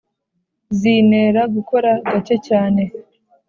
zinera 0.79 1.41
gukora 1.55 1.89
gake 2.07 2.35
cyane 2.47 2.83